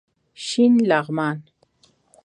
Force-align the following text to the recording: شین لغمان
شین 0.45 0.73
لغمان 0.89 1.37